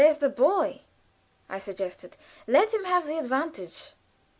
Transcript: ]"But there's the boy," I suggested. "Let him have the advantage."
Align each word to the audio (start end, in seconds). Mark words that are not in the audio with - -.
]"But 0.01 0.05
there's 0.05 0.17
the 0.17 0.29
boy," 0.29 0.81
I 1.47 1.59
suggested. 1.59 2.17
"Let 2.47 2.73
him 2.73 2.85
have 2.85 3.05
the 3.05 3.19
advantage." 3.19 3.91